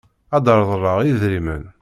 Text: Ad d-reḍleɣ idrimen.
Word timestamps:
Ad 0.35 0.41
d-reḍleɣ 0.45 0.97
idrimen. 1.09 1.63